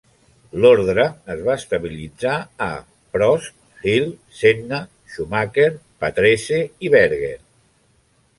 [0.61, 1.03] L'ordre
[1.33, 2.33] es va estabilitzar
[2.67, 2.69] a:
[3.17, 3.53] Prost,
[3.91, 4.81] Hill, Senna,
[5.13, 5.69] Schumacher,
[6.07, 7.33] Patrese i Berger.